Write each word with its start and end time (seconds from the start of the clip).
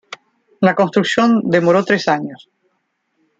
La 0.61 0.73
construcción 0.73 1.43
demoró 1.47 1.85
tres 1.85 2.07
años. 2.07 2.49